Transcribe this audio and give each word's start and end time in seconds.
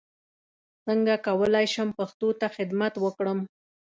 څنګه 0.85 1.13
کولای 1.27 1.65
شم 1.73 1.89
پښتو 1.99 2.27
ته 2.39 2.47
خدمت 2.55 2.93
وکړم 2.99 3.39